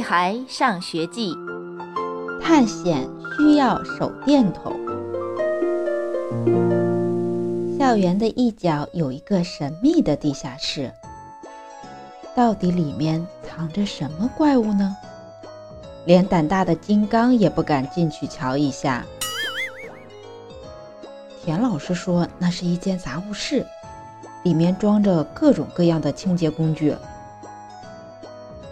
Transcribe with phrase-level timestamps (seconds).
[0.00, 1.34] 孩上学记》，
[2.40, 4.76] 探险需要手电筒。
[7.78, 10.92] 校园的一角有一个神秘的地下室，
[12.34, 14.96] 到底里面藏着什么怪物呢？
[16.06, 19.04] 连胆大的金刚也不敢进去瞧一下。
[21.44, 23.66] 田老师说，那是一间杂物室，
[24.44, 26.94] 里面装着各种各样的清洁工具。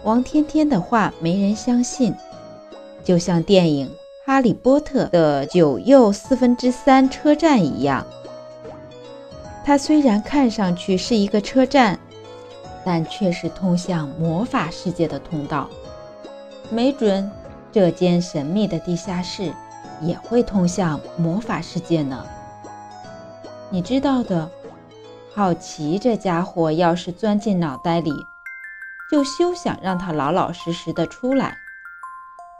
[0.03, 2.15] 王天天的话没人相信，
[3.03, 3.87] 就像电影
[4.25, 8.05] 《哈利波特》的九又四分之三车站一样。
[9.65, 11.99] 它虽然看上去是一个车站，
[12.85, 15.69] 但却是通向魔法世界的通道。
[16.69, 17.29] 没准
[17.71, 19.51] 这间神秘的地下室
[20.01, 22.25] 也会通向魔法世界呢。
[23.69, 24.49] 你知道的，
[25.35, 28.11] 好奇这家伙要是钻进脑袋里。
[29.09, 31.57] 就休想让他老老实实的出来，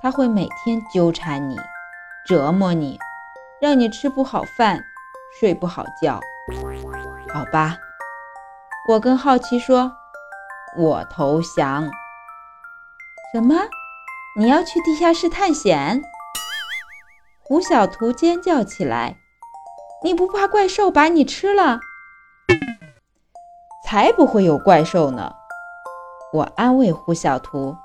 [0.01, 1.55] 他会每天纠缠你，
[2.25, 2.97] 折磨你，
[3.61, 4.83] 让你吃不好饭，
[5.39, 6.19] 睡不好觉。
[7.31, 7.77] 好吧，
[8.87, 9.91] 我跟好奇说，
[10.75, 11.87] 我投降。
[13.31, 13.55] 什么？
[14.37, 16.01] 你要去地下室探险？
[17.43, 19.17] 胡小图尖叫起来
[20.03, 21.79] ：“你不怕怪兽把你吃了？
[23.85, 25.33] 才不会有怪兽呢！”
[26.31, 27.75] 我安慰胡小图：“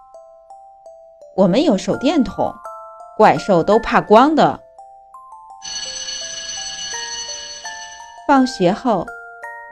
[1.34, 2.52] 我们有手电筒，
[3.16, 4.60] 怪兽都怕光的。”
[8.28, 9.06] 放学后，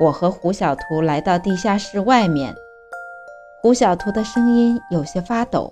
[0.00, 2.54] 我和胡小图来到地下室外面。
[3.60, 5.70] 胡小图的声音有些发抖：“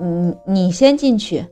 [0.00, 1.46] 嗯，你先进去。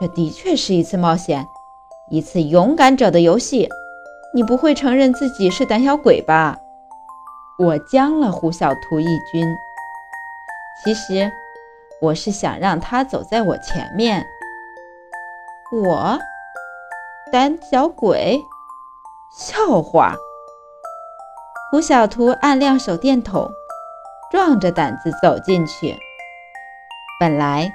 [0.00, 1.46] 这的确是一次冒险，
[2.10, 3.68] 一次勇敢者的游戏。
[4.34, 6.58] 你不会承认自己是胆小鬼吧？”
[7.58, 9.58] 我将了胡小图一军。
[10.84, 11.32] 其实，
[12.02, 14.26] 我是想让他走在我前面。
[15.72, 16.18] 我，
[17.32, 18.38] 胆小鬼，
[19.34, 20.14] 笑话。
[21.70, 23.50] 胡小图按亮手电筒，
[24.30, 25.96] 壮着胆子走进去。
[27.18, 27.72] 本来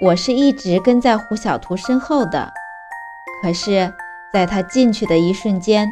[0.00, 2.50] 我是一直跟在胡小图身后的，
[3.42, 3.92] 可是，
[4.32, 5.86] 在他进去的一瞬间，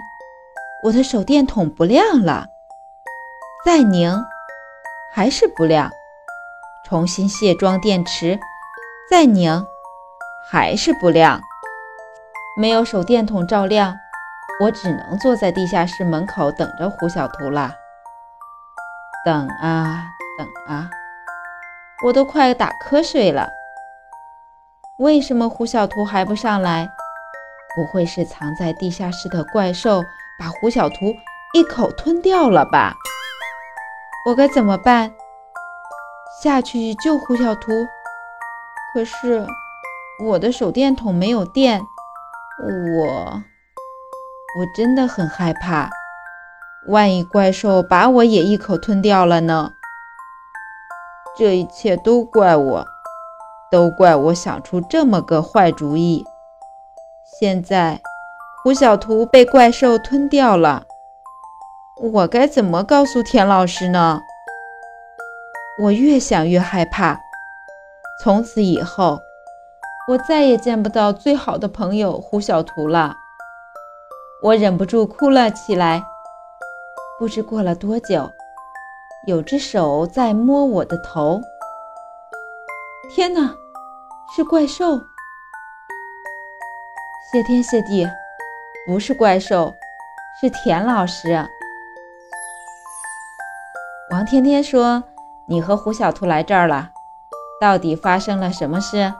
[0.85, 2.47] 我的手电筒不亮了。
[3.67, 4.25] 再拧，
[5.13, 5.91] 还是不亮。
[6.85, 8.39] 重新卸装电池，
[9.11, 9.67] 再拧，
[10.49, 11.41] 还是不亮。
[12.57, 13.97] 没有手电筒照亮，
[14.61, 17.75] 我只能坐在地下室门口等着胡小图了。
[19.25, 20.05] 等啊
[20.39, 20.89] 等啊，
[22.05, 23.49] 我都快打瞌睡了。
[25.01, 26.89] 为什么胡小图还不上来？
[27.75, 30.05] 不会是藏在地下室的怪兽
[30.39, 31.13] 把胡小图
[31.53, 32.95] 一口吞掉了吧？
[34.27, 35.15] 我该怎么办？
[36.43, 37.71] 下去救胡小图，
[38.93, 39.47] 可是
[40.25, 41.81] 我的手电筒没有电，
[42.61, 43.05] 我
[44.59, 45.89] 我真的很害怕，
[46.89, 49.71] 万一怪兽把我也一口吞掉了呢？
[51.39, 52.85] 这一切都怪我，
[53.71, 56.25] 都怪我想出这么个坏主意。
[57.39, 58.01] 现在
[58.65, 60.86] 胡小图被怪兽吞掉了。
[61.99, 64.21] 我该怎么告诉田老师呢？
[65.79, 67.19] 我越想越害怕。
[68.23, 69.19] 从此以后，
[70.09, 73.17] 我再也见不到最好的朋友胡小图了。
[74.43, 76.05] 我忍不住哭了起来。
[77.19, 78.31] 不知过了多久，
[79.27, 81.41] 有只手在摸我的头。
[83.15, 83.55] 天哪，
[84.35, 84.99] 是怪兽！
[87.33, 88.07] 谢天谢地，
[88.87, 89.75] 不是怪兽，
[90.39, 91.43] 是田老师。
[94.09, 95.03] 王天天说
[95.47, 96.91] ：“你和胡小图来这儿了，
[97.61, 99.13] 到底发生了什么事？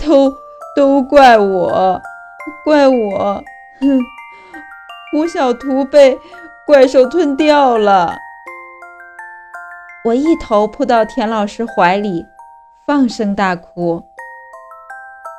[0.00, 0.34] 都
[0.74, 2.00] 都怪我，
[2.64, 3.42] 怪我！
[3.80, 4.00] 哼，
[5.12, 6.18] 胡小图被
[6.66, 8.16] 怪兽吞掉了。”
[10.04, 12.26] 我一头扑到田老师怀里，
[12.84, 14.02] 放声大哭。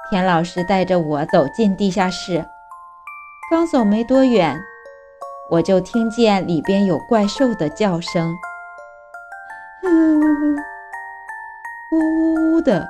[0.10, 2.46] 田老师带着我走进地下室，
[3.52, 4.58] 刚走没多远。
[5.52, 8.36] 我就听见里边有怪兽的叫声，
[9.84, 9.88] 呜
[11.92, 12.88] 呜呜的，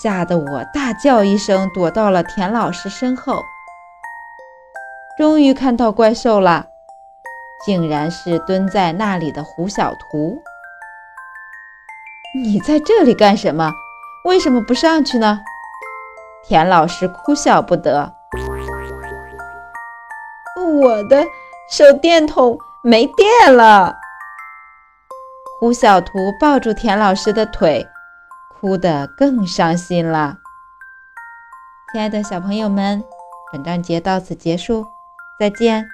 [0.00, 3.42] 吓得我大叫一声，躲到了田老师身后。
[5.18, 6.66] 终于看到怪兽了，
[7.66, 10.40] 竟然是蹲在那里的胡小图。
[12.36, 13.72] 你在这里干什么？
[14.24, 15.40] 为什么不上去呢？
[16.44, 18.14] 田老师哭笑不得。
[20.80, 21.26] 我的
[21.70, 23.94] 手电筒没电了，
[25.58, 27.86] 胡小图抱住田老师的腿，
[28.48, 30.38] 哭得更伤心了。
[31.92, 33.04] 亲爱的小朋友们，
[33.52, 34.86] 本章节到此结束，
[35.38, 35.86] 再见。